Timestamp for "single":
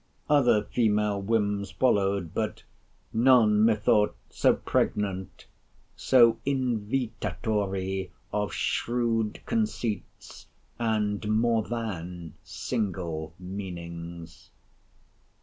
12.41-13.35